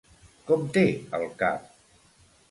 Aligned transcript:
Com 0.45 0.63
té 0.77 0.83
el 1.17 1.25
cap? 1.43 1.69